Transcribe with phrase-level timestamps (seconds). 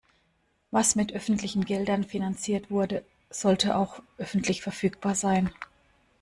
[0.71, 5.51] Was mit öffentlichen Geldern finanziert wurde, sollte auch öffentlich verfügbar sein.